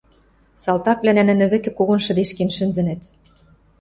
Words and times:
Салтаквлӓнӓ 0.63 1.23
нӹнӹ 1.25 1.45
вӹкӹ 1.51 1.71
когон 1.77 1.99
шӹдешкен 2.05 2.49
шӹнзӹнӹт. 2.55 3.01